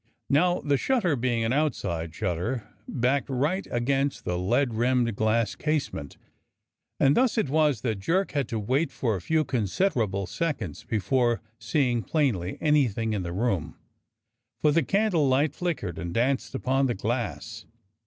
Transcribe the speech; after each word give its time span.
Now 0.31 0.61
the 0.61 0.77
shutter, 0.77 1.15
being 1.15 1.43
an 1.43 1.53
outside 1.53 2.15
shutter, 2.15 2.67
backed 2.87 3.29
right 3.29 3.67
against 3.69 4.25
the 4.25 4.35
lead 4.35 4.73
rimmed 4.73 5.15
glass 5.15 5.53
casement, 5.53 6.17
and 6.99 7.15
thus 7.15 7.37
it 7.37 7.51
was 7.51 7.81
that 7.81 7.99
Jerk 7.99 8.31
had 8.31 8.47
to 8.47 8.57
wait 8.57 8.91
for 8.91 9.15
a 9.15 9.21
few 9.21 9.45
con 9.45 9.65
siderable 9.65 10.27
seconds 10.27 10.85
before 10.85 11.39
seeing 11.59 12.01
plainly 12.01 12.57
anything 12.59 13.13
in 13.13 13.21
the 13.21 13.31
room, 13.31 13.77
for 14.59 14.71
the 14.71 14.81
candlelight 14.81 15.53
flickered 15.53 15.99
and 15.99 16.11
danced 16.15 16.55
upon 16.55 16.87
the 16.87 16.95
glass. 16.95 17.67